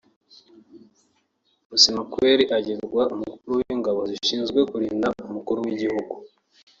[1.69, 6.13] Musemakweli agirwa Umukuru w’Ingabo zishinzwe kurinda Umukuru w’Igihugu